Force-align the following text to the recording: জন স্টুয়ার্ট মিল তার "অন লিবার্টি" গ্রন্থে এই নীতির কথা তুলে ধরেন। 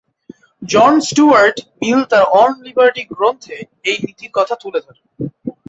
জন 0.61 0.93
স্টুয়ার্ট 1.07 1.57
মিল 1.79 1.99
তার 2.03 2.23
"অন 2.35 2.51
লিবার্টি" 2.65 3.03
গ্রন্থে 3.11 3.57
এই 3.85 3.97
নীতির 4.05 4.31
কথা 4.33 4.53
তুলে 4.55 4.79
ধরেন। 4.85 5.05